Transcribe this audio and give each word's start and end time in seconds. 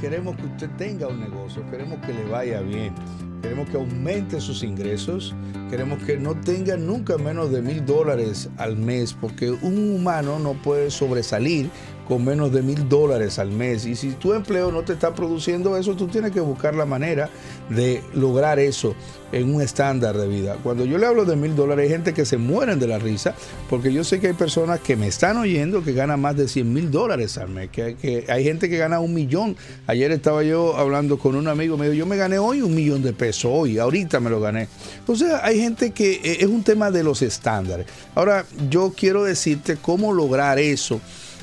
queremos 0.00 0.36
que 0.36 0.46
usted 0.46 0.70
tenga 0.78 1.06
un 1.08 1.20
negocio, 1.20 1.62
queremos 1.70 1.98
que 2.04 2.12
le 2.12 2.24
vaya 2.24 2.60
bien, 2.60 2.94
queremos 3.42 3.68
que 3.68 3.76
aumente 3.76 4.40
sus 4.40 4.62
ingresos, 4.62 5.34
queremos 5.68 6.02
que 6.04 6.16
no 6.16 6.34
tenga 6.34 6.76
nunca 6.76 7.18
menos 7.18 7.50
de 7.52 7.62
mil 7.62 7.84
dólares 7.84 8.48
al 8.56 8.76
mes, 8.76 9.12
porque 9.12 9.50
un 9.50 9.94
humano 9.94 10.38
no 10.38 10.54
puede 10.54 10.90
sobresalir 10.90 11.70
con 12.10 12.24
menos 12.24 12.50
de 12.50 12.60
mil 12.62 12.88
dólares 12.88 13.38
al 13.38 13.52
mes. 13.52 13.86
Y 13.86 13.94
si 13.94 14.10
tu 14.10 14.32
empleo 14.32 14.72
no 14.72 14.82
te 14.82 14.94
está 14.94 15.14
produciendo 15.14 15.76
eso, 15.76 15.94
tú 15.94 16.08
tienes 16.08 16.32
que 16.32 16.40
buscar 16.40 16.74
la 16.74 16.84
manera 16.84 17.30
de 17.68 18.02
lograr 18.14 18.58
eso 18.58 18.96
en 19.30 19.54
un 19.54 19.62
estándar 19.62 20.16
de 20.18 20.26
vida. 20.26 20.56
Cuando 20.60 20.84
yo 20.84 20.98
le 20.98 21.06
hablo 21.06 21.24
de 21.24 21.36
mil 21.36 21.54
dólares, 21.54 21.84
hay 21.84 21.88
gente 21.88 22.12
que 22.12 22.24
se 22.24 22.36
mueren 22.36 22.80
de 22.80 22.88
la 22.88 22.98
risa, 22.98 23.36
porque 23.68 23.92
yo 23.92 24.02
sé 24.02 24.18
que 24.18 24.26
hay 24.26 24.32
personas 24.32 24.80
que 24.80 24.96
me 24.96 25.06
están 25.06 25.36
oyendo 25.36 25.84
que 25.84 25.92
ganan 25.92 26.20
más 26.20 26.36
de 26.36 26.48
100 26.48 26.72
mil 26.72 26.90
dólares 26.90 27.38
al 27.38 27.48
mes, 27.48 27.70
que, 27.70 28.24
hay 28.28 28.42
gente 28.42 28.68
que 28.68 28.76
gana 28.76 28.98
un 28.98 29.14
millón. 29.14 29.56
Ayer 29.86 30.10
estaba 30.10 30.42
yo 30.42 30.76
hablando 30.76 31.16
con 31.16 31.36
un 31.36 31.46
amigo, 31.46 31.76
me 31.76 31.88
dijo, 31.88 31.94
yo 31.94 32.06
me 32.06 32.16
gané 32.16 32.40
hoy 32.40 32.60
un 32.60 32.74
millón 32.74 33.04
de 33.04 33.12
pesos, 33.12 33.52
hoy, 33.54 33.78
ahorita 33.78 34.18
me 34.18 34.30
lo 34.30 34.40
gané. 34.40 34.66
O 35.06 35.14
sea, 35.14 35.44
hay 35.44 35.60
gente 35.60 35.92
que 35.92 36.14
eh, 36.14 36.38
es 36.40 36.48
un 36.48 36.64
tema 36.64 36.90
de 36.90 37.04
los 37.04 37.22
estándares. 37.22 37.86
Ahora, 38.16 38.44
yo 38.68 38.92
quiero 38.96 39.22
decirte 39.22 39.76
cómo 39.80 40.12
lograr 40.12 40.58
eso 40.58 41.00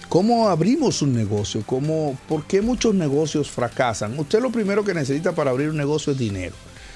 ¿Cómo 0.09 0.47
abrimos 0.47 1.01
un 1.01 1.13
negocio? 1.13 1.63
¿Cómo, 1.65 2.17
¿Por 2.29 2.45
qué 2.45 2.61
muchos 2.61 2.95
negocios 2.95 3.51
fracasan? 3.51 4.17
Usted 4.17 4.41
lo 4.41 4.51
primero 4.51 4.85
que 4.85 4.93
necesita 4.93 5.33
para 5.33 5.51
abrir 5.51 5.69
un 5.69 5.75
negocio 5.75 6.13
es 6.13 6.19
dinero. 6.19 6.55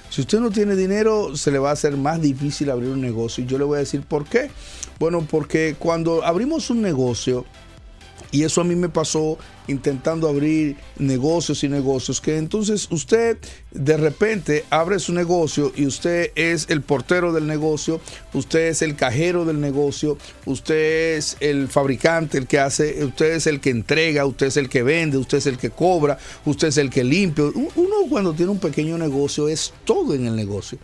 Si 0.10 0.22
usted 0.22 0.40
no 0.40 0.50
tiene 0.50 0.78
dinero, 0.78 1.36
se 1.36 1.52
le 1.52 1.60
va 1.60 1.70
a 1.70 1.74
hacer 1.74 1.98
más 1.98 2.22
difícil 2.22 2.70
abrir 2.70 2.90
un 2.90 3.02
negocio. 3.02 3.44
Y 3.44 3.48
yo 3.48 3.58
le 3.58 3.66
voy 3.66 3.78
a 3.78 3.80
decir 3.80 4.02
por 4.02 4.26
qué. 4.26 4.50
Bueno, 4.98 5.28
porque 5.30 5.76
cuando 5.78 6.24
abrimos 6.24 6.70
un 6.70 6.82
negocio, 6.82 7.46
y 8.32 8.44
eso 8.44 8.62
a 8.62 8.64
mí 8.64 8.76
me 8.76 8.88
pasó 8.88 9.38
intentando 9.68 10.28
abrir 10.28 10.76
negocios 10.98 11.64
y 11.64 11.70
negocios, 11.70 12.22
que 12.22 12.38
entonces 12.38 12.88
usted 12.92 13.38
de 13.72 13.98
repente 13.98 14.66
abre 14.70 15.00
su 15.00 15.14
negocio 15.14 15.72
y 15.76 15.86
usted 15.86 16.32
es 16.36 16.68
el 16.70 16.82
portero 16.82 17.34
del 17.34 17.48
negocio, 17.48 18.02
usted 18.34 18.68
es 18.70 18.82
el 18.82 18.96
cajero 18.96 19.46
del 19.46 19.60
negocio, 19.60 20.18
usted 20.46 21.18
es 21.18 21.38
el 21.40 21.68
fabricante, 21.68 22.38
el 22.38 22.48
que 22.48 22.60
hace, 22.60 23.04
usted 23.04 23.34
es 23.34 23.48
el 23.48 23.60
que 23.60 23.70
entrega, 23.70 24.26
usted 24.26 24.48
es 24.48 24.58
el 24.58 24.70
que 24.70 24.84
vende, 24.84 25.18
usted 25.18 25.38
es 25.38 25.48
el 25.48 25.58
que 25.58 25.70
cobra, 25.70 26.18
usted 26.46 26.68
es 26.68 26.78
el 26.78 26.90
que 26.90 27.04
limpia. 27.04 27.46
Uno 27.46 27.96
cuando 28.10 28.34
tiene 28.34 28.52
un 28.52 28.60
pequeño 28.60 28.98
negocio 28.98 29.48
es 29.48 29.74
todo 29.86 30.14
en 30.14 30.28
el 30.28 30.36
negocio. 30.36 30.78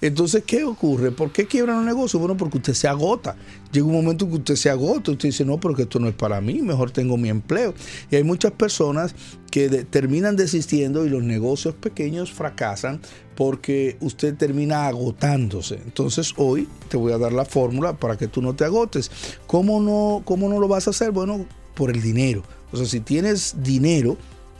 Entonces, 0.00 0.42
¿qué 0.46 0.64
ocurre? 0.64 1.12
¿Por 1.12 1.32
qué 1.32 1.46
quiebran 1.46 1.78
un 1.78 1.86
negocio? 1.86 2.18
Bueno, 2.18 2.36
porque 2.36 2.58
usted 2.58 2.74
se 2.74 2.88
agota. 2.88 3.36
Llega 3.72 3.86
un 3.86 3.94
momento 3.94 4.28
que 4.28 4.34
usted 4.34 4.56
se 4.56 4.68
agota, 4.68 5.12
usted 5.12 5.28
dice, 5.30 5.44
no, 5.44 5.58
porque 5.58 5.82
esto 5.82 5.98
no 5.98 6.08
es 6.08 6.14
para 6.14 6.40
mí, 6.40 6.60
mejor 6.60 6.90
tengo 6.90 7.16
mi 7.16 7.28
empleo. 7.28 7.74
Y 8.10 8.16
hay 8.16 8.23
muchas 8.24 8.52
personas 8.52 9.14
que 9.50 9.68
terminan 9.84 10.36
desistiendo 10.36 11.06
y 11.06 11.08
los 11.08 11.22
negocios 11.22 11.74
pequeños 11.74 12.32
fracasan 12.32 13.00
porque 13.36 13.96
usted 14.00 14.34
termina 14.34 14.86
agotándose. 14.86 15.76
Entonces 15.76 16.34
hoy 16.36 16.68
te 16.88 16.96
voy 16.96 17.12
a 17.12 17.18
dar 17.18 17.32
la 17.32 17.44
fórmula 17.44 17.96
para 17.96 18.16
que 18.16 18.26
tú 18.26 18.42
no 18.42 18.54
te 18.54 18.64
agotes. 18.64 19.10
¿Cómo 19.46 19.80
no, 19.80 20.22
cómo 20.24 20.48
no 20.48 20.58
lo 20.58 20.68
vas 20.68 20.86
a 20.86 20.90
hacer? 20.90 21.12
Bueno, 21.12 21.46
por 21.74 21.90
el 21.90 22.02
dinero. 22.02 22.42
O 22.72 22.76
sea, 22.76 22.86
si 22.86 23.00
tienes 23.00 23.56
dinero, 23.62 24.16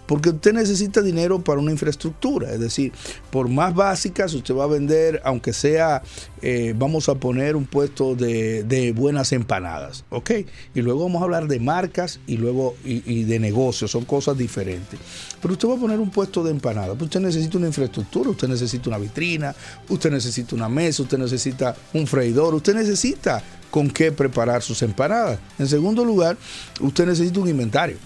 porque 0.07 0.31
usted 0.31 0.53
necesita 0.53 1.03
dinero 1.03 1.43
para 1.43 1.61
una 1.61 1.71
infraestructura, 1.71 2.53
es 2.53 2.61
decir, 2.61 2.93
por 3.31 3.49
más 3.49 3.75
básicas 3.75 4.35
usted 4.35 4.55
va 4.55 4.65
a 4.65 4.69
vender, 4.69 5.21
aunque 5.25 5.53
sea, 5.53 6.03
eh, 6.43 6.75
vamos 6.77 7.09
a 7.09 7.15
poner 7.15 7.57
un 7.57 7.65
puesto 7.65 8.15
de, 8.15 8.93
buenas 8.95 9.33
empanadas, 9.33 10.05
¿ok? 10.11 10.31
Y 10.75 10.83
luego 10.83 11.05
vamos 11.05 11.23
a 11.23 11.25
hablar 11.25 11.49
de 11.49 11.59
marcas 11.59 12.21
y 12.27 12.37
luego 12.37 12.77
y, 12.85 13.25
de 13.25 13.39
negocios, 13.39 13.91
son 13.91 14.05
cosas 14.05 14.37
diferentes. 14.37 14.99
Pero 15.41 15.55
usted 15.55 15.69
va 15.69 15.75
a 15.75 15.79
poner 15.79 16.01
un 16.01 16.11
puesto 16.11 16.43
de 16.45 16.51
empanadas, 16.51 16.91
pues 16.91 17.05
usted 17.05 17.21
necesita 17.21 17.59
una 17.59 17.69
infraestructura, 17.69 18.31
usted 18.31 18.49
necesita 18.49 18.91
una 18.91 18.99
vitrina, 18.99 19.55
usted 19.89 20.11
necesita 20.11 20.55
una 20.55 20.69
mesa, 20.69 21.03
usted 21.03 21.19
necesita 21.19 21.75
un 21.95 22.07
freidor, 22.07 22.55
usted 22.55 22.75
necesita 22.75 23.43
con 23.70 23.91
qué 23.91 24.13
preparar 24.13 24.63
sus 24.63 24.83
empanadas. 24.83 25.39
En 25.59 25.67
segundo 25.67 26.05
lugar, 26.05 26.37
usted 26.81 27.07
necesita 27.07 27.41
un 27.41 27.48
inventario. 27.48 27.97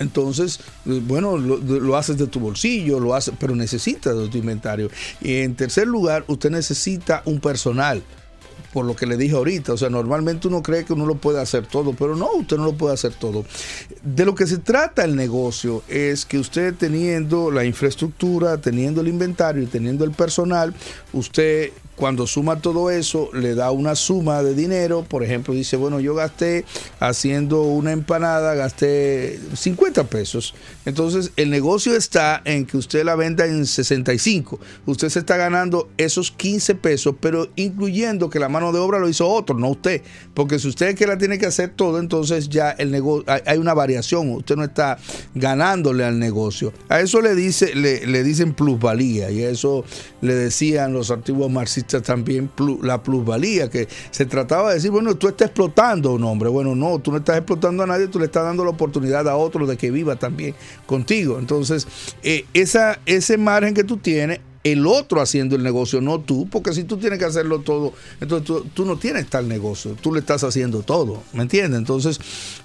Entonces, 0.00 0.60
bueno, 0.84 1.36
lo, 1.36 1.96
haces 1.96 2.16
de 2.16 2.26
tu 2.26 2.40
bolsillo, 2.40 2.98
lo 2.98 3.14
haces, 3.14 3.34
pero 3.38 3.54
necesitas 3.54 4.16
de 4.16 4.28
tu 4.28 4.38
inventario. 4.38 4.90
Y 5.20 5.36
en 5.36 5.54
tercer 5.54 5.86
lugar, 5.86 6.24
usted 6.26 6.50
necesita 6.50 7.22
un 7.26 7.38
personal 7.38 8.02
por 8.72 8.84
lo 8.84 8.94
que 8.96 9.06
le 9.06 9.16
dije 9.16 9.34
ahorita. 9.34 9.72
O 9.72 9.76
sea, 9.76 9.90
normalmente 9.90 10.48
uno 10.48 10.62
cree 10.62 10.84
que 10.84 10.92
uno 10.92 11.06
lo 11.06 11.16
puede 11.16 11.40
hacer 11.40 11.66
todo, 11.66 11.92
pero 11.92 12.16
no, 12.16 12.30
usted 12.32 12.56
no 12.56 12.64
lo 12.64 12.74
puede 12.74 12.94
hacer 12.94 13.14
todo. 13.14 13.44
De 14.02 14.24
lo 14.24 14.34
que 14.34 14.46
se 14.46 14.58
trata 14.58 15.04
el 15.04 15.16
negocio 15.16 15.82
es 15.88 16.24
que 16.24 16.38
usted 16.38 16.74
teniendo 16.74 17.50
la 17.50 17.64
infraestructura, 17.64 18.58
teniendo 18.58 19.00
el 19.00 19.08
inventario 19.08 19.62
y 19.62 19.66
teniendo 19.66 20.04
el 20.04 20.12
personal, 20.12 20.74
usted 21.12 21.70
cuando 22.00 22.26
suma 22.26 22.60
todo 22.62 22.90
eso, 22.90 23.28
le 23.34 23.54
da 23.54 23.70
una 23.70 23.94
suma 23.94 24.42
de 24.42 24.54
dinero. 24.54 25.04
Por 25.06 25.22
ejemplo, 25.22 25.52
dice, 25.52 25.76
bueno, 25.76 26.00
yo 26.00 26.14
gasté 26.14 26.64
haciendo 26.98 27.62
una 27.62 27.92
empanada, 27.92 28.54
gasté 28.54 29.38
50 29.54 30.04
pesos. 30.04 30.54
Entonces, 30.86 31.30
el 31.36 31.50
negocio 31.50 31.94
está 31.94 32.40
en 32.46 32.64
que 32.64 32.78
usted 32.78 33.04
la 33.04 33.16
venda 33.16 33.44
en 33.44 33.66
65. 33.66 34.58
Usted 34.86 35.10
se 35.10 35.18
está 35.18 35.36
ganando 35.36 35.90
esos 35.98 36.30
15 36.30 36.74
pesos, 36.76 37.14
pero 37.20 37.50
incluyendo 37.54 38.30
que 38.30 38.38
la 38.38 38.48
mano 38.48 38.59
de 38.72 38.78
obra 38.78 38.98
lo 38.98 39.08
hizo 39.08 39.26
otro, 39.26 39.56
no 39.56 39.70
usted. 39.70 40.02
Porque 40.34 40.58
si 40.58 40.68
usted 40.68 40.88
es 40.88 40.94
que 40.94 41.06
la 41.06 41.18
tiene 41.18 41.38
que 41.38 41.46
hacer 41.46 41.70
todo, 41.70 41.98
entonces 41.98 42.48
ya 42.48 42.70
el 42.70 42.90
negocio, 42.90 43.24
hay 43.46 43.58
una 43.58 43.74
variación. 43.74 44.30
Usted 44.30 44.56
no 44.56 44.64
está 44.64 44.98
ganándole 45.34 46.04
al 46.04 46.18
negocio. 46.18 46.72
A 46.88 47.00
eso 47.00 47.20
le, 47.20 47.34
dice, 47.34 47.74
le, 47.74 48.06
le 48.06 48.22
dicen 48.22 48.54
plusvalía 48.54 49.30
y 49.30 49.42
a 49.42 49.50
eso 49.50 49.84
le 50.20 50.34
decían 50.34 50.92
los 50.92 51.10
antiguos 51.10 51.50
marxistas 51.50 52.02
también 52.02 52.50
la 52.82 53.02
plusvalía, 53.02 53.70
que 53.70 53.88
se 54.10 54.26
trataba 54.26 54.68
de 54.68 54.74
decir, 54.76 54.90
bueno, 54.90 55.14
tú 55.14 55.28
estás 55.28 55.48
explotando 55.48 56.10
a 56.10 56.14
un 56.14 56.24
hombre. 56.24 56.48
Bueno, 56.48 56.74
no, 56.74 56.98
tú 56.98 57.10
no 57.10 57.18
estás 57.18 57.38
explotando 57.38 57.82
a 57.82 57.86
nadie, 57.86 58.08
tú 58.08 58.18
le 58.18 58.26
estás 58.26 58.44
dando 58.44 58.64
la 58.64 58.70
oportunidad 58.70 59.28
a 59.28 59.36
otro 59.36 59.66
de 59.66 59.76
que 59.76 59.90
viva 59.90 60.16
también 60.16 60.54
contigo. 60.86 61.38
Entonces, 61.38 61.86
eh, 62.22 62.44
esa, 62.54 62.98
ese 63.06 63.38
margen 63.38 63.74
que 63.74 63.84
tú 63.84 63.96
tienes 63.96 64.40
el 64.62 64.86
otro 64.86 65.22
haciendo 65.22 65.56
el 65.56 65.62
negocio, 65.62 66.00
no 66.00 66.20
tú, 66.20 66.46
porque 66.50 66.74
si 66.74 66.84
tú 66.84 66.98
tienes 66.98 67.18
que 67.18 67.24
hacerlo 67.24 67.60
todo, 67.60 67.94
entonces 68.20 68.62
tú, 68.74 68.84
no 68.84 68.96
tienes 68.98 69.26
tal 69.28 69.48
negocio, 69.48 69.96
tú 70.00 70.12
le 70.12 70.20
estás 70.20 70.44
haciendo 70.44 70.82
todo, 70.82 71.22
¿me 71.32 71.42
entiendes? 71.42 71.78
Entonces, 71.78 72.20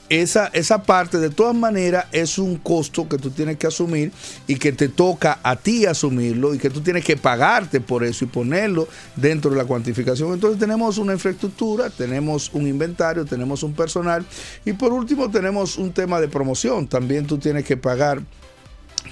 esa, 0.09 0.47
esa 0.47 0.83
parte 0.83 1.19
de 1.19 1.29
todas 1.29 1.55
maneras 1.55 2.05
es 2.11 2.37
un 2.37 2.57
costo 2.57 3.07
que 3.07 3.17
tú 3.17 3.31
tienes 3.31 3.57
que 3.57 3.67
asumir 3.67 4.11
y 4.45 4.55
que 4.55 4.73
te 4.73 4.89
toca 4.89 5.39
a 5.41 5.55
ti 5.55 5.85
asumirlo 5.85 6.53
y 6.53 6.57
que 6.57 6.69
tú 6.69 6.81
tienes 6.81 7.03
que 7.03 7.15
pagarte 7.15 7.79
por 7.79 8.03
eso 8.03 8.25
y 8.25 8.27
ponerlo 8.27 8.87
dentro 9.15 9.49
de 9.49 9.57
la 9.57 9.65
cuantificación. 9.65 10.33
Entonces 10.33 10.59
tenemos 10.59 10.97
una 10.97 11.13
infraestructura, 11.13 11.89
tenemos 11.89 12.51
un 12.53 12.67
inventario, 12.67 13.25
tenemos 13.25 13.63
un 13.63 13.73
personal 13.73 14.25
y 14.65 14.73
por 14.73 14.93
último 14.93 15.31
tenemos 15.31 15.77
un 15.77 15.91
tema 15.91 16.19
de 16.19 16.27
promoción. 16.27 16.87
También 16.87 17.25
tú 17.25 17.37
tienes 17.37 17.63
que 17.63 17.77
pagar 17.77 18.21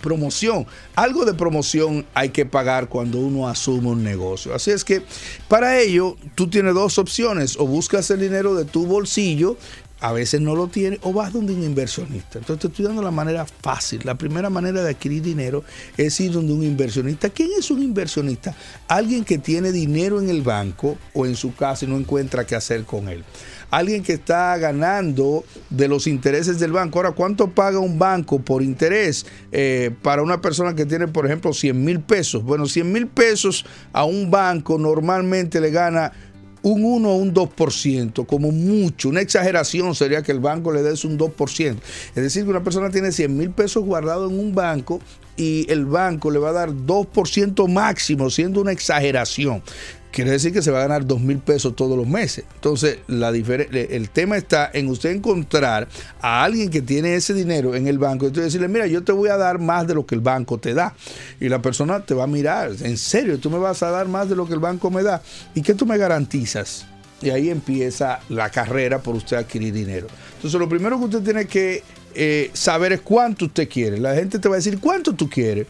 promoción. 0.02 0.66
Algo 0.96 1.26
de 1.26 1.34
promoción 1.34 2.06
hay 2.14 2.30
que 2.30 2.46
pagar 2.46 2.90
cuando 2.90 3.20
uno 3.20 3.48
asume 3.48 3.90
un 3.90 4.04
negocio. 4.04 4.54
Así 4.54 4.72
es 4.72 4.84
que 4.84 5.02
para 5.48 5.80
ello 5.80 6.18
tú 6.36 6.50
tienes 6.50 6.74
dos 6.74 6.98
opciones. 6.98 7.58
O 7.58 7.66
buscas 7.68 8.10
el 8.12 8.20
dinero 8.20 8.56
de 8.56 8.66
tu 8.66 8.86
bolsillo 8.86 9.58
a 10.04 10.12
veces 10.12 10.42
no 10.42 10.54
lo 10.54 10.68
tienes 10.68 11.00
o 11.04 11.14
vas 11.14 11.32
donde 11.32 11.54
un 11.54 11.64
inversionista. 11.64 12.38
Entonces 12.38 12.60
te 12.60 12.68
estoy 12.68 12.84
dando 12.84 13.02
la 13.02 13.10
manera 13.10 13.46
fácil. 13.46 14.02
La 14.04 14.16
primera 14.16 14.50
manera 14.50 14.84
de 14.84 14.90
adquirir 14.90 15.22
dinero 15.22 15.64
es 15.96 16.20
ir 16.20 16.34
donde 16.34 16.52
un 16.52 16.62
inversionista. 16.62 17.30
¿Quién 17.30 17.52
es 17.58 17.72
un 17.72 17.82
inversionista? 17.82 18.54
Alguien 18.90 19.24
que 19.24 19.38
tiene 19.38 19.72
dinero 19.72 20.20
en 20.20 20.30
el 20.30 20.42
banco 20.42 20.98
o 21.14 21.26
en 21.26 21.38
su 21.38 21.56
casa 21.56 21.86
y 21.86 21.88
no 21.88 21.96
encuentra 21.96 22.46
qué 22.46 22.54
hacer 22.54 22.84
con 22.84 23.08
él 23.08 23.24
alguien 23.74 24.04
que 24.04 24.14
está 24.14 24.56
ganando 24.58 25.44
de 25.72 25.88
los 25.88 26.06
intereses 26.06 26.60
del 26.60 26.72
banco. 26.72 27.00
Ahora, 27.00 27.12
¿cuánto 27.12 27.50
paga 27.50 27.80
un 27.80 27.98
banco 27.98 28.40
por 28.40 28.62
interés 28.62 29.26
eh, 29.52 29.90
para 30.04 30.22
una 30.22 30.42
persona 30.42 30.76
que 30.76 30.86
tiene, 30.86 31.08
por 31.08 31.26
ejemplo, 31.26 31.54
100 31.54 31.84
mil 31.84 32.00
pesos? 32.00 32.44
Bueno, 32.44 32.68
100 32.68 32.92
mil 32.92 33.08
pesos 33.08 33.66
a 33.92 34.06
un 34.06 34.30
banco 34.30 34.78
normalmente 34.78 35.60
le 35.60 35.72
gana 35.72 36.12
un 36.62 36.86
1 36.86 37.10
o 37.10 37.16
un 37.16 37.34
2%, 37.34 38.26
como 38.28 38.52
mucho. 38.52 39.10
Una 39.10 39.22
exageración 39.22 39.96
sería 39.96 40.22
que 40.22 40.32
el 40.32 40.40
banco 40.40 40.72
le 40.72 40.84
des 40.84 41.04
un 41.04 41.18
2%. 41.18 41.76
Es 42.16 42.24
decir, 42.24 42.44
que 42.44 42.52
una 42.52 42.64
persona 42.64 42.92
tiene 42.92 43.12
100 43.12 43.36
mil 43.36 43.50
pesos 43.50 43.84
guardados 43.84 44.32
en 44.32 44.40
un 44.40 44.54
banco 44.54 45.02
y 45.36 45.66
el 45.72 45.86
banco 45.86 46.30
le 46.30 46.38
va 46.38 46.50
a 46.50 46.54
dar 46.54 46.70
2% 46.70 47.68
máximo, 47.68 48.30
siendo 48.30 48.62
una 48.62 48.72
exageración 48.72 49.64
quiere 50.14 50.32
decir 50.32 50.54
que 50.54 50.62
se 50.62 50.70
va 50.70 50.78
a 50.78 50.82
ganar 50.84 51.06
dos 51.06 51.20
mil 51.20 51.40
pesos 51.40 51.76
todos 51.76 51.98
los 51.98 52.08
meses. 52.08 52.46
Entonces, 52.56 53.00
la 53.08 53.30
el 53.34 54.10
tema 54.12 54.38
está 54.38 54.70
en 54.72 54.88
usted 54.88 55.10
encontrar 55.10 55.88
a 56.22 56.44
alguien 56.44 56.70
que 56.70 56.82
tiene 56.82 57.16
ese 57.16 57.34
dinero 57.34 57.74
en 57.74 57.88
el 57.88 57.98
banco 57.98 58.28
y 58.28 58.30
decirle, 58.30 58.68
mira, 58.68 58.86
yo 58.86 59.04
te 59.04 59.12
voy 59.12 59.30
a 59.30 59.38
dar 59.38 59.60
más 59.60 59.88
de 59.88 59.96
lo 59.96 60.06
que 60.06 60.14
el 60.14 60.22
banco 60.22 60.60
te 60.60 60.76
da. 60.76 60.96
Y 61.40 61.50
la 61.50 61.62
persona 61.62 62.06
te 62.06 62.14
va 62.14 62.26
a 62.26 62.28
mirar, 62.28 62.72
en 62.82 62.98
serio, 62.98 63.40
tú 63.40 63.50
me 63.50 63.58
vas 63.58 63.82
a 63.82 63.90
dar 63.90 64.08
más 64.08 64.30
de 64.30 64.36
lo 64.36 64.46
que 64.46 64.54
el 64.54 64.60
banco 64.60 64.92
me 64.92 65.02
da. 65.02 65.22
¿Y 65.56 65.64
qué 65.64 65.74
tú 65.74 65.88
me 65.88 65.98
garantizas? 65.98 66.86
Y 67.22 67.32
ahí 67.32 67.50
empieza 67.50 68.20
la 68.30 68.52
carrera 68.52 69.00
por 69.00 69.16
usted 69.16 69.38
adquirir 69.38 69.74
dinero. 69.74 70.08
Entonces, 70.36 70.60
lo 70.60 70.70
primero 70.70 71.00
que 71.00 71.06
usted 71.06 71.24
tiene 71.24 71.46
que 71.48 71.84
eh, 72.14 72.52
saber 72.54 72.94
es 72.94 73.02
cuánto 73.02 73.46
usted 73.46 73.68
quiere. 73.68 73.98
La 73.98 74.14
gente 74.14 74.38
te 74.38 74.48
va 74.48 74.56
a 74.56 74.58
decir 74.58 74.80
cuánto 74.80 75.14
tú 75.14 75.28
quieres. 75.28 75.66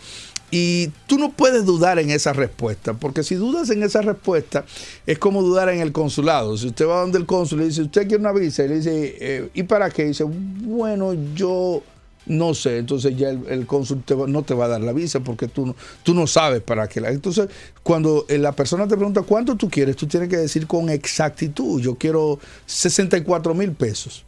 Y 0.55 0.89
tú 1.07 1.17
no 1.17 1.31
puedes 1.31 1.65
dudar 1.65 1.97
en 1.97 2.11
esa 2.11 2.31
respuesta, 2.31 2.93
porque 2.93 3.23
si 3.23 3.33
dudas 3.33 3.71
en 3.71 3.81
esa 3.81 4.03
respuesta, 4.03 4.65
es 5.07 5.17
como 5.17 5.41
dudar 5.41 5.67
en 5.69 5.79
el 5.79 5.91
consulado. 5.91 6.55
Si 6.57 6.67
usted 6.67 6.87
va 6.87 7.01
donde 7.01 7.17
el 7.17 7.25
cónsul 7.25 7.63
y 7.63 7.65
dice, 7.69 7.81
¿usted 7.81 8.01
quiere 8.07 8.17
una 8.17 8.33
visa? 8.33 8.63
Y 8.63 8.67
le 8.67 8.75
dice, 8.75 9.17
eh, 9.19 9.49
¿y 9.55 9.63
para 9.63 9.89
qué? 9.89 10.03
Y 10.03 10.07
dice, 10.09 10.25
bueno, 10.25 11.15
yo 11.33 11.81
no 12.27 12.53
sé, 12.53 12.77
entonces 12.77 13.17
ya 13.17 13.29
el, 13.29 13.65
cónsul 13.65 14.03
no 14.27 14.43
te 14.43 14.53
va 14.53 14.65
a 14.65 14.67
dar 14.67 14.81
la 14.81 14.93
visa 14.93 15.21
porque 15.21 15.47
tú 15.47 15.65
no, 15.65 15.75
tú 16.03 16.13
no 16.13 16.27
sabes 16.27 16.61
para 16.61 16.87
qué 16.87 17.01
la. 17.01 17.09
Entonces, 17.09 17.49
cuando 17.81 18.27
eh, 18.29 18.37
la 18.37 18.51
persona 18.51 18.87
te 18.87 18.95
pregunta 18.95 19.23
cuánto 19.23 19.55
tú 19.55 19.71
quieres, 19.71 19.95
tú 19.95 20.05
tienes 20.05 20.29
que 20.29 20.37
decir 20.37 20.67
con 20.67 20.87
exactitud, 20.91 21.81
yo 21.81 21.95
quiero 21.95 22.37
64 22.67 23.55
mil 23.55 23.71
pesos. 23.71 24.23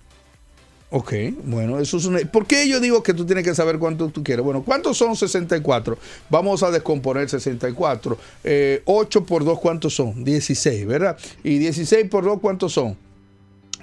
Ok, 0.97 1.13
bueno, 1.43 1.77
eso 1.81 1.97
es 1.97 2.05
una... 2.05 2.19
¿Por 2.19 2.47
qué 2.47 2.69
yo 2.69 2.79
digo 2.79 3.03
que 3.03 3.13
tú 3.13 3.25
tienes 3.25 3.43
que 3.43 3.53
saber 3.53 3.79
cuánto 3.79 4.07
tú 4.07 4.23
quieres? 4.23 4.45
Bueno, 4.45 4.63
¿cuántos 4.63 4.97
son 4.97 5.13
64? 5.13 5.97
Vamos 6.29 6.63
a 6.63 6.71
descomponer 6.71 7.29
64. 7.29 8.17
8 8.85 9.25
por 9.25 9.43
2, 9.43 9.59
¿cuántos 9.59 9.93
son? 9.93 10.23
16, 10.23 10.87
¿verdad? 10.87 11.17
Y 11.43 11.57
16 11.57 12.07
por 12.09 12.23
2, 12.23 12.39
¿cuántos 12.39 12.71
son? 12.71 12.95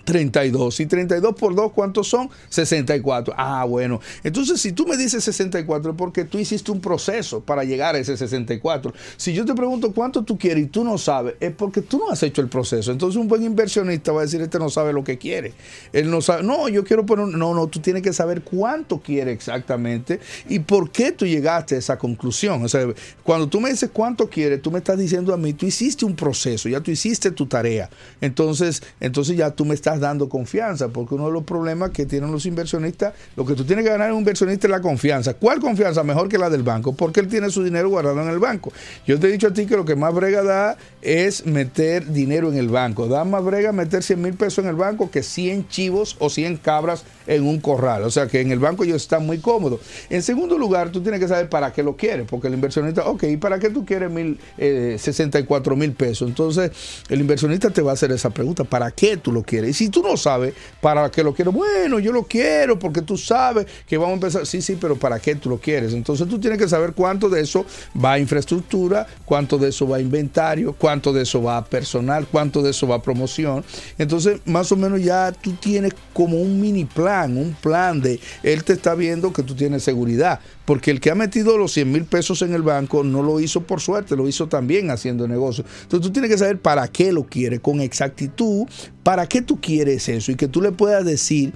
32. 0.05 0.81
Y 0.81 0.87
32 0.87 1.35
por 1.35 1.55
2, 1.55 1.73
¿cuántos 1.73 2.09
son? 2.09 2.31
64. 2.49 3.35
Ah, 3.37 3.65
bueno. 3.65 4.01
Entonces, 4.25 4.61
si 4.61 4.73
tú 4.73 4.87
me 4.87 4.97
dices 4.97 5.25
64 5.25 5.93
es 5.93 5.97
porque 5.97 6.25
tú 6.25 6.39
hiciste 6.39 6.71
un 6.71 6.81
proceso 6.81 7.41
para 7.41 7.65
llegar 7.65 7.95
a 7.95 7.99
ese 7.99 8.17
64. 8.17 8.93
Si 9.17 9.33
yo 9.33 9.45
te 9.45 9.55
pregunto 9.55 9.93
cuánto 9.93 10.23
tú 10.23 10.39
quieres 10.39 10.65
y 10.65 10.67
tú 10.67 10.85
no 10.85 10.99
sabes, 10.99 11.35
es 11.41 11.53
porque 11.53 11.83
tú 11.83 11.99
no 11.99 12.11
has 12.11 12.23
hecho 12.23 12.41
el 12.41 12.49
proceso. 12.49 12.93
Entonces, 12.93 13.21
un 13.21 13.29
buen 13.29 13.43
inversionista 13.43 14.13
va 14.13 14.21
a 14.21 14.25
decir, 14.25 14.41
este 14.41 14.59
no 14.59 14.69
sabe 14.69 14.93
lo 14.93 15.05
que 15.05 15.19
quiere. 15.19 15.53
Él 15.93 16.11
no 16.11 16.21
sabe, 16.21 16.43
no, 16.43 16.69
yo 16.69 16.85
quiero 16.85 17.07
poner, 17.07 17.29
no, 17.29 17.55
no, 17.55 17.67
tú 17.67 17.81
tienes 17.81 18.03
que 18.03 18.13
saber 18.13 18.43
cuánto 18.43 19.01
quiere 19.01 19.33
exactamente 19.33 20.21
y 20.49 20.61
por 20.61 20.91
qué 20.91 21.13
tú 21.13 21.27
llegaste 21.27 21.77
a 21.77 21.79
esa 21.79 21.99
conclusión. 21.99 22.65
O 22.65 22.69
sea, 22.69 22.87
cuando 23.23 23.49
tú 23.49 23.61
me 23.61 23.71
dices 23.71 23.91
cuánto 23.93 24.29
quieres, 24.29 24.63
tú 24.63 24.71
me 24.71 24.79
estás 24.79 24.99
diciendo 24.99 25.33
a 25.33 25.37
mí, 25.37 25.53
tú 25.53 25.67
hiciste 25.67 26.05
un 26.05 26.17
proceso, 26.17 26.69
ya 26.69 26.81
tú 26.81 26.91
hiciste 26.91 27.31
tu 27.31 27.47
tarea. 27.47 27.91
Entonces, 28.21 28.83
entonces 29.01 29.37
ya 29.37 29.51
tú 29.51 29.65
me 29.65 29.75
estás 29.75 29.92
dando 30.01 30.29
confianza, 30.29 30.89
porque 30.89 31.15
uno 31.15 31.27
de 31.27 31.33
los 31.33 31.45
problemas 31.45 31.91
que 31.91 32.07
tienen 32.07 32.33
los 32.33 32.47
inversionistas, 32.47 33.15
lo 33.37 33.45
que 33.45 33.55
tú 33.55 33.65
tienes 33.65 33.85
que 33.85 33.91
ganar 33.91 34.09
en 34.09 34.15
un 34.15 34.21
inversionista 34.21 34.67
es 34.67 34.71
la 34.71 34.81
confianza. 34.81 35.35
¿Cuál 35.35 35.61
confianza? 35.61 36.03
Mejor 36.03 36.29
que 36.29 36.39
la 36.39 36.51
del 36.51 36.63
banco, 36.63 36.93
porque 36.95 37.21
él 37.21 37.29
tiene 37.29 37.51
su 37.51 37.63
dinero 37.63 37.89
guardado 37.89 38.21
en 38.23 38.29
el 38.29 38.39
banco. 38.39 38.73
Yo 39.07 39.19
te 39.19 39.29
he 39.29 39.33
dicho 39.33 39.49
a 39.49 39.53
ti 39.53 39.67
que 39.67 39.77
lo 39.77 39.85
que 39.85 39.97
más 39.97 40.15
brega 40.15 40.43
da 40.43 40.77
es 41.01 41.47
meter 41.47 42.07
dinero 42.13 42.51
en 42.51 42.59
el 42.59 42.69
banco. 42.69 43.09
Da 43.09 43.25
más 43.25 43.45
brega 43.45 43.73
meter 43.73 44.03
100 44.03 44.23
mil 44.23 44.35
pesos 44.35 44.65
en 44.65 44.71
el 44.71 44.77
banco 44.77 45.11
que 45.11 45.23
100 45.23 45.69
chivos 45.69 46.17
o 46.19 46.31
100 46.31 46.59
cabras 46.59 47.05
en 47.27 47.47
un 47.47 47.61
corral. 47.61 48.05
O 48.05 48.11
sea 48.11 48.27
que 48.27 48.41
en 48.41 48.51
el 48.51 48.59
banco 48.59 48.85
ellos 48.85 49.03
están 49.03 49.27
muy 49.27 49.39
cómodos. 49.39 49.81
En 50.11 50.23
segundo 50.23 50.59
lugar, 50.59 50.91
tú 50.91 51.03
tienes 51.03 51.21
que 51.21 51.29
saber 51.29 51.49
para 51.49 51.73
qué 51.73 51.83
lo 51.83 51.97
quieres, 51.97 52.27
porque 52.29 52.49
el 52.49 52.55
inversionista, 52.55 53.05
ok, 53.07 53.25
¿y 53.25 53.37
para 53.37 53.59
qué 53.59 53.71
tú 53.71 53.85
quieres 53.85 54.11
mil, 54.11 54.39
64 54.57 55.73
eh, 55.73 55.77
mil 55.77 55.93
pesos? 55.93 56.29
Entonces, 56.29 56.71
el 57.09 57.21
inversionista 57.21 57.71
te 57.71 57.83
va 57.83 57.93
a 57.93 57.95
hacer 57.95 58.13
esa 58.13 58.31
pregunta, 58.31 58.65
¿para 58.65 58.91
qué 58.91 59.17
tú 59.17 59.33
lo 59.33 59.43
quieres? 59.43 59.71
Y 59.71 59.75
si 59.75 59.89
tú 59.89 60.03
no 60.03 60.17
sabes 60.17 60.55
para 60.81 61.11
qué 61.11 61.23
lo 61.23 61.35
quiero, 61.35 61.53
bueno, 61.53 61.99
yo 61.99 62.13
lo 62.13 62.25
quiero 62.25 62.79
porque 62.79 63.03
tú 63.03 63.17
sabes 63.17 63.67
que 63.87 63.97
vamos 63.97 64.13
a 64.13 64.15
empezar, 64.15 64.47
sí, 64.47 64.63
sí, 64.63 64.77
pero 64.81 64.97
¿para 64.97 65.19
qué 65.19 65.35
tú 65.35 65.51
lo 65.51 65.59
quieres? 65.59 65.93
Entonces 65.93 66.29
tú 66.29 66.39
tienes 66.39 66.59
que 66.59 66.69
saber 66.69 66.93
cuánto 66.93 67.29
de 67.29 67.41
eso 67.41 67.65
va 68.03 68.13
a 68.13 68.19
infraestructura, 68.19 69.07
cuánto 69.25 69.59
de 69.59 69.69
eso 69.69 69.87
va 69.87 69.97
a 69.97 70.01
inventario, 70.01 70.75
cuánto 70.75 71.13
de 71.13 71.23
eso 71.23 71.43
va 71.43 71.59
a 71.59 71.65
personal, 71.65 72.27
cuánto 72.31 72.63
de 72.63 72.71
eso 72.71 72.87
va 72.87 72.97
a 72.97 73.03
promoción. 73.03 73.65
Entonces, 73.99 74.41
más 74.45 74.73
o 74.73 74.77
menos 74.77 75.03
ya 75.03 75.33
tú 75.33 75.53
tienes 75.53 75.93
como 76.13 76.41
un 76.41 76.61
mini 76.61 76.85
plan, 76.85 77.12
un 77.21 77.55
plan 77.55 78.01
de, 78.01 78.19
él 78.43 78.65
te 78.65 78.73
está 78.73 78.95
viendo 78.95 79.33
que 79.33 79.43
tú 79.43 79.55
tienes 79.55 79.83
seguridad, 79.83 80.41
porque 80.65 80.91
el 80.91 81.01
que 81.01 81.11
ha 81.11 81.15
metido 81.15 81.59
los 81.59 81.73
100 81.73 81.93
mil 81.93 82.05
pesos 82.05 82.43
en 82.43 82.55
el 82.55 82.63
banco 82.63 83.05
no 83.05 83.23
lo 83.23 83.41
hizo 83.41 83.63
por 83.63 83.81
suerte, 83.81 84.17
lo 84.17 84.29
hizo 84.29 84.49
también 84.49 84.91
haciendo 84.91 85.29
negocio. 85.29 85.65
Entonces 85.83 86.07
tú 86.07 86.13
tienes 86.13 86.31
que 86.31 86.39
saber 86.39 86.59
para 86.59 86.89
qué 86.89 87.13
lo 87.13 87.25
quiere 87.25 87.61
con 87.61 87.81
exactitud, 87.81 88.67
para 89.03 89.27
qué 89.27 89.43
tú 89.43 89.61
quieres 89.61 90.09
eso 90.09 90.33
y 90.33 90.37
que 90.37 90.49
tú 90.49 90.61
le 90.61 90.73
puedas 90.73 91.05
decir 91.05 91.53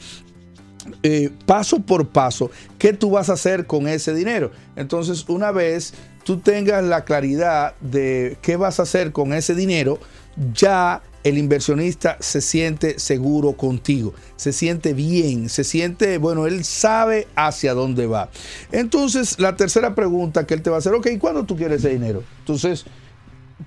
eh, 1.03 1.31
paso 1.47 1.81
por 1.81 2.09
paso 2.09 2.51
qué 2.79 2.93
tú 2.93 3.11
vas 3.11 3.29
a 3.29 3.35
hacer 3.35 3.67
con 3.67 3.89
ese 3.89 4.15
dinero. 4.15 4.51
Entonces 4.77 5.25
una 5.29 5.51
vez 5.53 5.95
tú 6.25 6.39
tengas 6.39 6.85
la 6.85 7.05
claridad 7.05 7.75
de 7.81 8.37
qué 8.43 8.57
vas 8.57 8.81
a 8.81 8.85
hacer 8.85 9.13
con 9.13 9.33
ese 9.33 9.55
dinero, 9.55 9.99
ya 10.53 11.03
el 11.29 11.39
inversionista 11.39 12.17
se 12.21 12.41
siente 12.41 13.01
seguro 13.01 13.55
contigo, 13.55 14.15
se 14.37 14.53
siente 14.53 14.95
bien, 14.95 15.49
se 15.49 15.65
siente, 15.65 16.19
bueno, 16.19 16.47
él 16.47 16.65
sabe 16.65 17.27
hacia 17.35 17.75
dónde 17.75 18.07
va. 18.07 18.31
Entonces, 18.71 19.41
la 19.41 19.57
tercera 19.57 19.97
pregunta 19.97 20.47
que 20.47 20.55
él 20.55 20.63
te 20.63 20.71
va 20.71 20.77
a 20.77 20.79
hacer, 20.79 20.95
ok, 20.95 21.09
¿cuándo 21.19 21.45
tú 21.45 21.57
quieres 21.57 21.81
ese 21.81 21.95
dinero? 21.95 22.23
Entonces, 22.39 22.85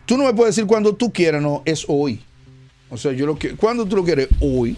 tú 0.05 0.15
no 0.15 0.23
me 0.23 0.33
puedes 0.33 0.55
decir 0.55 0.67
cuándo 0.67 0.95
tú 0.95 1.11
quieras, 1.11 1.41
no, 1.41 1.61
es 1.65 1.83
hoy. 1.89 2.21
O 2.89 2.95
sea, 2.95 3.11
yo 3.11 3.25
lo 3.25 3.37
que, 3.37 3.57
¿cuándo 3.57 3.85
tú 3.85 3.97
lo 3.97 4.05
quieres? 4.05 4.29
Hoy. 4.39 4.77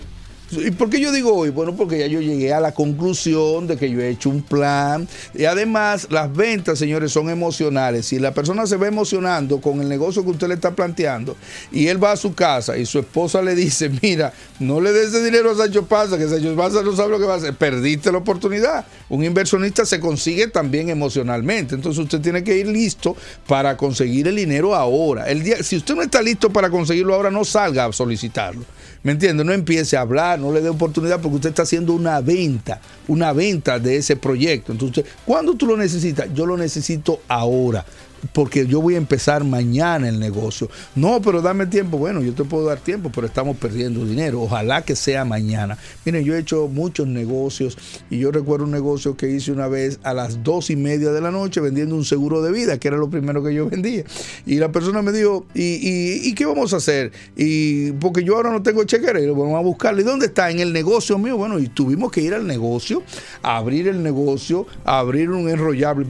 ¿Y 0.52 0.72
por 0.72 0.90
qué 0.90 1.00
yo 1.00 1.12
digo 1.12 1.34
hoy? 1.34 1.50
Bueno, 1.50 1.76
porque 1.76 2.00
ya 2.00 2.08
yo 2.08 2.20
llegué 2.20 2.54
a 2.54 2.60
la 2.60 2.74
conclusión 2.74 3.68
de 3.68 3.78
que 3.78 3.90
yo 3.90 4.02
he 4.02 4.10
hecho 4.10 4.30
un 4.30 4.42
plan. 4.42 5.08
Y 5.34 5.46
además, 5.46 6.08
las 6.10 6.34
ventas, 6.34 6.78
señores, 6.78 7.12
son 7.12 7.30
emocionales. 7.30 8.08
Si 8.08 8.20
la 8.20 8.34
persona 8.34 8.66
se 8.68 8.76
va 8.76 8.88
emocionando 8.88 9.62
con 9.62 9.80
el 9.80 9.88
negocio 9.88 10.24
que 10.24 10.32
usted 10.32 10.48
le 10.48 10.56
está 10.56 10.76
planteando 10.76 11.38
y 11.72 11.88
él 11.88 12.04
va 12.04 12.12
a 12.12 12.18
su 12.18 12.34
casa 12.34 12.78
y 12.78 12.86
su 12.86 13.00
esposa 13.00 13.42
le 13.42 13.56
dice, 13.56 13.90
mira, 14.02 14.34
no 14.60 14.82
le 14.82 14.92
des 14.92 15.10
ese 15.10 15.24
dinero 15.24 15.52
a 15.52 15.56
Sancho 15.56 15.86
Pasa, 15.86 16.18
que 16.18 16.28
Sancho 16.28 16.56
Pasa 16.56 16.82
no 16.82 16.96
sabe 16.96 17.10
lo 17.10 17.20
que 17.20 17.26
va 17.26 17.36
a 17.36 17.38
hacer, 17.38 17.54
perdiste 17.56 18.12
la 18.12 18.18
oportunidad. 18.18 18.86
Un 19.10 19.24
inversionista 19.24 19.86
se 19.86 20.00
consigue 20.00 20.48
también 20.48 20.90
emocionalmente. 20.90 21.76
Entonces 21.76 22.04
usted 22.04 22.20
tiene 22.20 22.44
que 22.44 22.58
ir 22.58 22.68
listo 22.68 23.16
para 23.48 23.78
conseguir 23.78 24.28
el 24.28 24.36
dinero 24.36 24.76
ahora. 24.76 25.30
El 25.30 25.44
día, 25.44 25.64
si 25.64 25.78
usted 25.78 25.96
no 25.96 26.02
está 26.02 26.22
listo 26.22 26.50
para 26.50 26.70
conseguirlo 26.70 27.14
ahora, 27.14 27.32
no 27.32 27.46
salga 27.46 27.86
a 27.86 27.94
solicitarlo. 27.94 28.66
¿Me 29.04 29.14
entiende? 29.14 29.44
No 29.44 29.52
empiece 29.52 29.98
a 29.98 30.02
hablar, 30.02 30.40
no 30.42 30.52
le 30.52 30.62
dé 30.62 30.70
oportunidad 30.70 31.22
porque 31.22 31.36
usted 31.36 31.50
está 31.50 31.62
haciendo 31.62 31.94
una 31.94 32.20
venta, 32.20 32.82
una 33.08 33.32
venta 33.32 33.80
de 33.80 33.98
ese 33.98 34.16
proyecto. 34.16 34.72
Entonces, 34.72 35.06
¿cuándo 35.26 35.54
tú 35.54 35.68
lo 35.68 35.78
necesitas? 35.78 36.28
Yo 36.34 36.46
lo 36.46 36.58
necesito 36.58 37.22
ahora 37.28 37.86
porque 38.34 38.68
yo 38.68 38.82
voy 38.82 38.96
a 38.96 38.98
empezar 38.98 39.44
mañana 39.44 40.08
el 40.08 40.20
negocio. 40.20 40.70
No, 40.96 41.22
pero 41.22 41.42
dame 41.42 41.66
tiempo. 41.66 41.98
Bueno, 41.98 42.22
yo 42.22 42.34
te 42.34 42.44
puedo 42.44 42.66
dar 42.66 42.80
tiempo, 42.80 43.12
pero 43.14 43.28
estamos 43.28 43.58
perdiendo 43.58 44.06
dinero. 44.06 44.42
Ojalá 44.42 44.84
que 44.84 44.96
sea 44.96 45.26
mañana. 45.26 45.78
Miren, 46.06 46.24
yo 46.24 46.36
he 46.36 46.40
hecho 46.40 46.68
muchos 46.68 47.08
negocios 47.08 47.78
y 48.10 48.20
yo 48.20 48.32
recuerdo 48.32 48.66
un 48.66 48.72
negocio 48.72 49.18
que 49.18 49.30
hice 49.30 49.52
una 49.52 49.68
vez 49.68 50.00
a 50.04 50.14
las 50.14 50.44
dos 50.44 50.70
y 50.70 50.76
media 50.76 51.12
de 51.12 51.22
la 51.22 51.32
noche 51.32 51.60
vendiendo 51.62 51.96
un 51.96 52.06
seguro 52.06 52.42
de 52.42 52.52
vida, 52.52 52.78
que 52.78 52.88
era 52.88 52.98
lo 52.98 53.10
primero 53.10 53.44
que 53.44 53.54
yo 53.54 53.70
vendía. 53.70 54.04
Y 54.46 54.56
la 54.56 54.72
persona 54.72 55.02
me 55.02 55.12
dijo, 55.12 55.46
¿y, 55.54 56.34
qué 56.34 56.46
vamos 56.46 56.74
a 56.74 56.78
hacer? 56.78 57.12
Y 57.36 57.92
porque 57.94 58.24
yo 58.24 58.36
ahora 58.36 58.52
no 58.52 58.62
tengo 58.62 58.84
chequera, 58.84 59.20
y 59.20 59.28
vamos 59.28 59.58
a 59.58 59.62
buscarle. 59.62 60.02
¿Y 60.02 60.06
dónde 60.06 60.28
está? 60.28 60.50
En 60.50 60.60
el 60.60 60.74
negocio 60.74 61.18
mío. 61.18 61.38
Bueno, 61.38 61.60
y 61.60 61.68
tuvimos 61.68 62.12
que 62.12 62.22
ir 62.22 62.34
al 62.34 62.48
negocio, 62.48 63.04
abrir 63.42 63.88
el 63.88 64.02
negocio, 64.02 64.68
abrir 64.86 65.30
un 65.30 65.50
enrollable, 65.50 66.06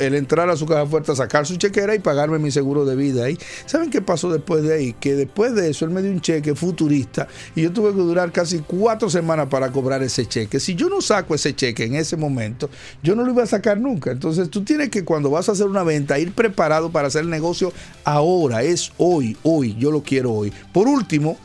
el 0.00 0.14
entrar 0.14 0.48
a 0.48 0.56
su 0.56 0.66
caja 0.66 0.86
fuerte, 0.86 1.14
sacar 1.14 1.25
su 1.44 1.56
chequera 1.56 1.94
y 1.94 1.98
pagarme 1.98 2.38
mi 2.38 2.50
seguro 2.50 2.84
de 2.84 2.96
vida 2.96 3.24
ahí. 3.24 3.38
¿Saben 3.66 3.90
qué 3.90 4.00
pasó 4.00 4.32
después 4.32 4.62
de 4.62 4.74
ahí? 4.74 4.92
Que 4.98 5.14
después 5.14 5.54
de 5.54 5.70
eso 5.70 5.84
él 5.84 5.90
me 5.90 6.02
dio 6.02 6.10
un 6.10 6.20
cheque 6.20 6.54
futurista 6.54 7.28
y 7.54 7.62
yo 7.62 7.72
tuve 7.72 7.90
que 7.90 7.98
durar 7.98 8.32
casi 8.32 8.60
cuatro 8.60 9.10
semanas 9.10 9.48
para 9.48 9.70
cobrar 9.70 10.02
ese 10.02 10.26
cheque. 10.26 10.60
Si 10.60 10.74
yo 10.74 10.88
no 10.88 11.00
saco 11.00 11.34
ese 11.34 11.54
cheque 11.54 11.84
en 11.84 11.94
ese 11.94 12.16
momento, 12.16 12.70
yo 13.02 13.14
no 13.14 13.24
lo 13.24 13.32
iba 13.32 13.42
a 13.42 13.46
sacar 13.46 13.78
nunca. 13.78 14.10
Entonces 14.10 14.50
tú 14.50 14.64
tienes 14.64 14.90
que 14.90 15.04
cuando 15.04 15.30
vas 15.30 15.48
a 15.48 15.52
hacer 15.52 15.66
una 15.66 15.82
venta 15.82 16.18
ir 16.18 16.32
preparado 16.32 16.90
para 16.90 17.08
hacer 17.08 17.22
el 17.22 17.30
negocio 17.30 17.72
ahora, 18.04 18.62
es 18.62 18.92
hoy, 18.98 19.36
hoy, 19.42 19.76
yo 19.78 19.90
lo 19.90 20.02
quiero 20.02 20.32
hoy. 20.32 20.52
Por 20.72 20.88
último, 20.88 21.38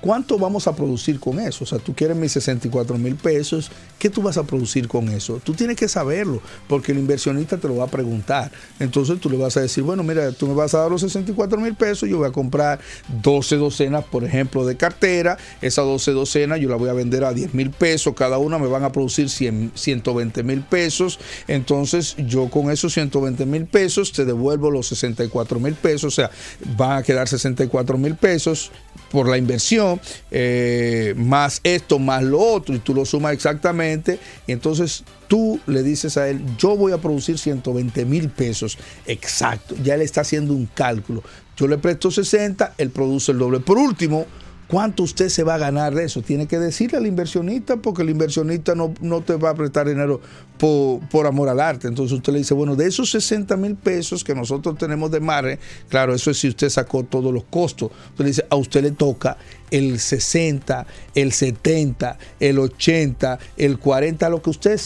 ¿Cuánto 0.00 0.38
vamos 0.38 0.68
a 0.68 0.76
producir 0.76 1.18
con 1.18 1.40
eso? 1.40 1.64
O 1.64 1.66
sea, 1.66 1.78
tú 1.78 1.92
quieres 1.92 2.16
mis 2.16 2.30
64 2.32 2.96
mil 2.98 3.16
pesos, 3.16 3.70
¿qué 3.98 4.08
tú 4.08 4.22
vas 4.22 4.38
a 4.38 4.44
producir 4.44 4.86
con 4.86 5.08
eso? 5.08 5.40
Tú 5.42 5.54
tienes 5.54 5.76
que 5.76 5.88
saberlo, 5.88 6.40
porque 6.68 6.92
el 6.92 6.98
inversionista 6.98 7.58
te 7.58 7.66
lo 7.66 7.76
va 7.76 7.84
a 7.84 7.88
preguntar. 7.88 8.52
Entonces 8.78 9.18
tú 9.18 9.28
le 9.28 9.36
vas 9.36 9.56
a 9.56 9.60
decir, 9.60 9.82
bueno, 9.82 10.04
mira, 10.04 10.30
tú 10.30 10.46
me 10.46 10.54
vas 10.54 10.72
a 10.74 10.78
dar 10.78 10.90
los 10.90 11.00
64 11.00 11.60
mil 11.60 11.74
pesos, 11.74 12.08
yo 12.08 12.18
voy 12.18 12.28
a 12.28 12.32
comprar 12.32 12.78
12 13.22 13.56
docenas, 13.56 14.04
por 14.04 14.24
ejemplo, 14.24 14.64
de 14.64 14.76
cartera. 14.76 15.36
Esas 15.60 15.84
12 15.84 16.12
docenas 16.12 16.60
yo 16.60 16.68
la 16.68 16.76
voy 16.76 16.90
a 16.90 16.92
vender 16.92 17.24
a 17.24 17.32
10 17.32 17.54
mil 17.54 17.70
pesos, 17.70 18.14
cada 18.14 18.38
una 18.38 18.58
me 18.58 18.68
van 18.68 18.84
a 18.84 18.92
producir 18.92 19.28
100, 19.28 19.72
120 19.74 20.42
mil 20.44 20.62
pesos. 20.62 21.18
Entonces 21.48 22.14
yo 22.18 22.48
con 22.50 22.70
esos 22.70 22.92
120 22.94 23.46
mil 23.46 23.66
pesos 23.66 24.12
te 24.12 24.24
devuelvo 24.24 24.70
los 24.70 24.86
64 24.88 25.58
mil 25.58 25.74
pesos, 25.74 26.04
o 26.04 26.14
sea, 26.14 26.30
van 26.76 26.98
a 26.98 27.02
quedar 27.02 27.26
64 27.26 27.98
mil 27.98 28.14
pesos 28.14 28.70
por 29.10 29.28
la 29.28 29.38
inversión, 29.38 29.87
eh, 30.30 31.14
más 31.16 31.60
esto, 31.64 31.98
más 31.98 32.22
lo 32.22 32.40
otro, 32.40 32.74
y 32.74 32.78
tú 32.78 32.94
lo 32.94 33.04
sumas 33.04 33.32
exactamente, 33.32 34.18
y 34.46 34.52
entonces 34.52 35.04
tú 35.28 35.60
le 35.66 35.82
dices 35.82 36.16
a 36.16 36.28
él, 36.28 36.40
yo 36.58 36.76
voy 36.76 36.92
a 36.92 36.98
producir 36.98 37.38
120 37.38 38.04
mil 38.04 38.28
pesos, 38.28 38.78
exacto, 39.06 39.74
ya 39.82 39.94
él 39.94 40.02
está 40.02 40.22
haciendo 40.22 40.52
un 40.52 40.66
cálculo, 40.66 41.22
yo 41.56 41.66
le 41.66 41.78
presto 41.78 42.10
60, 42.10 42.74
él 42.78 42.90
produce 42.90 43.32
el 43.32 43.38
doble. 43.38 43.58
Por 43.58 43.78
último, 43.78 44.26
¿Cuánto 44.68 45.02
usted 45.02 45.30
se 45.30 45.44
va 45.44 45.54
a 45.54 45.58
ganar 45.58 45.94
de 45.94 46.04
eso? 46.04 46.20
Tiene 46.20 46.46
que 46.46 46.58
decirle 46.58 46.98
al 46.98 47.06
inversionista 47.06 47.78
porque 47.78 48.02
el 48.02 48.10
inversionista 48.10 48.74
no, 48.74 48.92
no 49.00 49.22
te 49.22 49.34
va 49.36 49.50
a 49.50 49.54
prestar 49.54 49.88
dinero 49.88 50.20
por, 50.58 51.00
por, 51.08 51.26
amor 51.26 51.48
al 51.48 51.58
arte. 51.58 51.88
Entonces 51.88 52.18
usted 52.18 52.34
le 52.34 52.40
dice, 52.40 52.52
bueno, 52.52 52.76
de 52.76 52.86
esos 52.86 53.10
60 53.10 53.56
mil 53.56 53.76
pesos 53.76 54.22
que 54.22 54.34
nosotros 54.34 54.76
tenemos 54.76 55.10
de 55.10 55.20
margen, 55.20 55.58
claro, 55.88 56.14
eso 56.14 56.30
es 56.30 56.38
si 56.38 56.48
usted 56.48 56.68
sacó 56.68 57.02
todos 57.02 57.32
los 57.32 57.44
costos. 57.44 57.90
Usted 58.10 58.24
le 58.24 58.30
dice, 58.30 58.46
a 58.50 58.56
usted 58.56 58.82
le 58.82 58.90
toca 58.90 59.38
el 59.70 59.98
60, 59.98 60.86
el 61.14 61.32
70, 61.32 62.18
el 62.38 62.58
80, 62.58 63.38
el 63.56 63.78
40, 63.78 64.28
lo 64.28 64.42
que 64.42 64.50
usted 64.50 64.78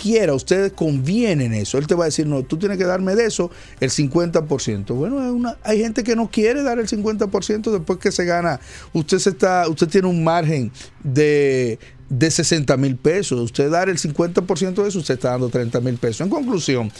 quiera, 0.00 0.34
usted 0.34 0.72
conviene 0.72 1.44
en 1.44 1.54
eso. 1.54 1.78
Él 1.78 1.86
te 1.86 1.94
va 1.94 2.04
a 2.04 2.06
decir, 2.06 2.26
no, 2.26 2.42
tú 2.42 2.56
tienes 2.56 2.78
que 2.78 2.84
darme 2.84 3.14
de 3.14 3.26
eso 3.26 3.50
el 3.80 3.90
50%. 3.90 4.94
Bueno, 4.94 5.56
hay 5.62 5.78
gente 5.80 6.02
que 6.02 6.16
no 6.16 6.30
quiere 6.30 6.62
dar 6.62 6.78
el 6.78 6.88
50% 6.88 7.70
después 7.70 7.98
que 7.98 8.10
se 8.10 8.24
gana. 8.24 8.60
Usted, 8.92 9.18
está, 9.18 9.68
usted 9.68 9.88
tiene 9.88 10.08
un 10.08 10.24
margen 10.24 10.72
de, 11.04 11.78
de 12.08 12.30
60 12.30 12.76
mil 12.76 12.96
pesos. 12.96 13.40
Usted 13.40 13.70
dar 13.70 13.88
el 13.88 13.98
50% 13.98 14.82
de 14.82 14.88
eso, 14.88 14.98
usted 14.98 15.14
está 15.14 15.30
dando 15.30 15.48
30 15.48 15.80
mil 15.80 15.96
pesos. 15.96 16.22
En 16.22 16.30
conclusión, 16.30 16.90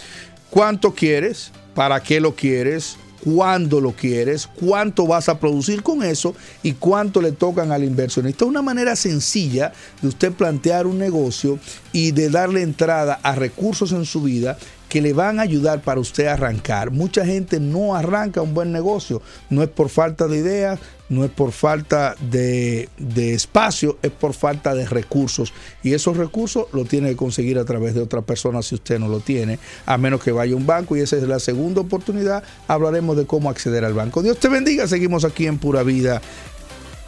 ¿cuánto 0.50 0.95
quieres? 0.95 1.52
¿Para 1.75 2.02
qué 2.02 2.21
lo 2.21 2.35
quieres? 2.35 2.97
Cuándo 3.24 3.80
lo 3.80 3.92
quieres, 3.92 4.46
cuánto 4.46 5.06
vas 5.06 5.28
a 5.28 5.38
producir 5.38 5.82
con 5.82 6.02
eso 6.02 6.34
y 6.62 6.72
cuánto 6.72 7.20
le 7.20 7.32
tocan 7.32 7.72
al 7.72 7.84
inversionista. 7.84 8.44
Una 8.44 8.62
manera 8.62 8.96
sencilla 8.96 9.72
de 10.00 10.08
usted 10.08 10.32
plantear 10.32 10.86
un 10.86 10.98
negocio 10.98 11.58
y 11.92 12.12
de 12.12 12.30
darle 12.30 12.62
entrada 12.62 13.18
a 13.22 13.34
recursos 13.34 13.92
en 13.92 14.04
su 14.04 14.22
vida 14.22 14.58
que 14.88 15.00
le 15.00 15.12
van 15.12 15.38
a 15.38 15.42
ayudar 15.42 15.82
para 15.82 16.00
usted 16.00 16.26
arrancar. 16.26 16.90
Mucha 16.90 17.24
gente 17.24 17.60
no 17.60 17.94
arranca 17.94 18.42
un 18.42 18.54
buen 18.54 18.72
negocio, 18.72 19.22
no 19.48 19.62
es 19.62 19.68
por 19.68 19.88
falta 19.88 20.26
de 20.26 20.38
ideas, 20.38 20.80
no 21.11 21.25
es 21.25 21.31
por 21.31 21.52
falta 21.52 22.14
de, 22.31 22.88
espacio, 23.17 23.99
es 24.00 24.12
por 24.12 24.33
falta 24.33 24.75
de 24.75 24.87
recursos. 24.88 25.52
Y 25.83 25.93
esos 25.93 26.17
recursos 26.17 26.67
lo 26.73 26.85
tiene 26.87 27.11
que 27.11 27.17
conseguir 27.17 27.59
a 27.59 27.64
través 27.64 27.95
de 27.95 28.00
otra 28.00 28.23
persona 28.23 28.62
si 28.62 28.76
usted 28.76 28.99
no 28.99 29.09
lo 29.09 29.21
tiene, 29.21 29.59
a 29.85 29.99
menos 29.99 30.23
que 30.23 30.33
vaya 30.33 30.55
a 30.55 30.57
un 30.57 30.67
banco 30.67 30.97
y 30.97 31.00
esa 31.00 31.17
es 31.17 31.25
la 31.25 31.40
segunda 31.40 31.83
oportunidad. 31.83 32.43
Hablaremos 32.69 33.17
de 33.17 33.26
cómo 33.26 33.50
acceder 33.50 33.85
al 33.85 33.93
banco. 33.93 34.23
Dios 34.23 34.38
te 34.38 34.49
bendiga, 34.49 34.87
seguimos 34.87 35.25
aquí 35.25 35.47
en 35.47 35.59
Pura 35.59 35.83
Vida. 35.83 36.23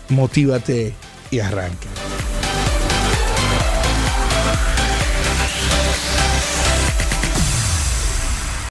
Motívate 0.09 0.93
y 1.31 1.39
arranca. 1.39 1.89